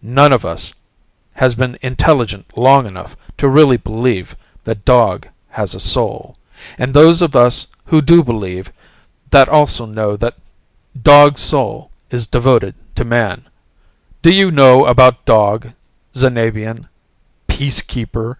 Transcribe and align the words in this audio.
None 0.00 0.32
of 0.32 0.42
us 0.46 0.72
has 1.34 1.54
been 1.54 1.76
intelligent 1.82 2.56
long 2.56 2.86
enough 2.86 3.14
to 3.36 3.46
really 3.46 3.76
believe 3.76 4.34
that 4.64 4.86
dog 4.86 5.28
has 5.50 5.74
a 5.74 5.80
soul, 5.80 6.38
and 6.78 6.94
those 6.94 7.20
of 7.20 7.36
us 7.36 7.66
who 7.84 8.00
do 8.00 8.24
believe 8.24 8.72
that 9.28 9.50
also 9.50 9.84
know 9.84 10.16
that 10.16 10.38
dog's 11.02 11.42
soul 11.42 11.90
is 12.10 12.26
devoted 12.26 12.74
to 12.94 13.04
man. 13.04 13.50
Do 14.22 14.32
you 14.32 14.50
know 14.50 14.86
about 14.86 15.26
dog, 15.26 15.72
Xanabian 16.14 16.88
Peacekeeper?" 17.46 18.38